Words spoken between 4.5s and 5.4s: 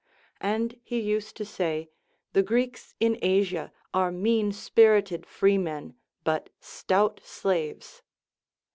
spirited